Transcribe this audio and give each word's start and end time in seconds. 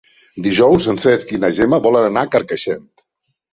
Dijous 0.45 0.87
en 0.93 0.97
Cesc 1.03 1.35
i 1.37 1.41
na 1.45 1.53
Gemma 1.59 1.81
volen 1.89 2.07
anar 2.09 2.27
a 2.29 2.33
Carcaixent. 2.39 2.91